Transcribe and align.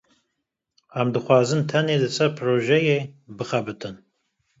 Em 1.01 1.07
dixwazin 1.15 1.61
tenê 1.69 1.95
li 2.01 2.09
ser 2.17 2.29
projeyê 2.39 2.97
bixebitin. 3.37 3.95